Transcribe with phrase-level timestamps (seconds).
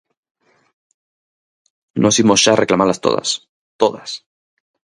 [2.01, 3.27] Nós imos xa reclamalas todas,
[3.81, 4.09] ¡todas!